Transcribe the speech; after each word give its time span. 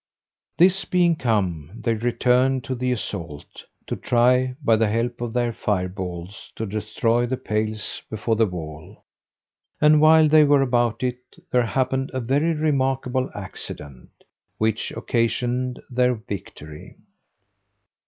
This 0.57 0.83
being 0.83 1.15
come, 1.15 1.79
they 1.79 1.93
returned 1.93 2.63
to 2.63 2.73
the 2.73 2.91
assault, 2.91 3.65
to 3.85 3.95
try, 3.95 4.55
by 4.63 4.75
the 4.75 4.89
help 4.89 5.21
of 5.21 5.31
their 5.31 5.53
fire 5.53 5.89
balls, 5.89 6.51
to 6.55 6.65
destroy 6.65 7.27
the 7.27 7.37
pales 7.37 8.01
before 8.09 8.35
the 8.35 8.47
wall; 8.47 9.05
and 9.79 10.01
while 10.01 10.27
they 10.27 10.43
were 10.43 10.63
about 10.63 11.03
it, 11.03 11.19
there 11.51 11.67
happened 11.67 12.09
a 12.15 12.19
very 12.19 12.53
remarkable 12.55 13.29
accident, 13.35 14.09
which 14.57 14.89
occasioned 14.93 15.79
their 15.87 16.15
victory. 16.15 16.97